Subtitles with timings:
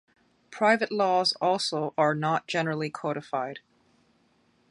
[0.49, 3.59] Private laws also are not generally codified.